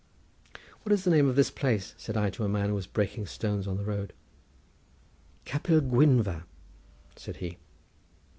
[0.81, 3.27] "What is the name of this place?" said I to a man who was breaking
[3.27, 4.13] stones on the road.
[5.45, 6.45] "Capel Gwynfa,"
[7.15, 7.59] said he.